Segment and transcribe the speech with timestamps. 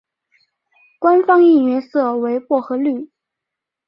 [0.97, 3.07] 官方应援色为薄荷绿。